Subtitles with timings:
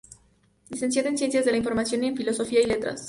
[0.69, 2.99] Licenciado en Ciencias de la Información y en Filosofía y Letras.